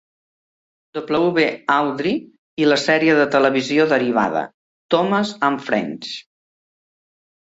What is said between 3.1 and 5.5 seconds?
de televisió derivada Thomas